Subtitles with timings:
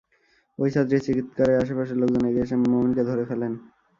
[0.59, 3.51] ওই ছাত্রীর চিৎকারে আশপাশের লোকজন এগিয়ে এসে মোমেনকে ধরে ফেলেন।